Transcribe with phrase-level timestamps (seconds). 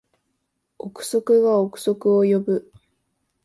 [0.79, 2.71] 憶測が憶測を呼ぶ